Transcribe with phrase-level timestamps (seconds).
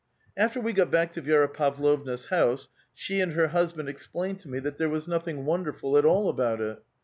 [0.35, 4.57] After we got back to Vi^ra Pavlovna's house, sho and her husband explained to me
[4.57, 6.81] that there was nothing wonderful at all about it.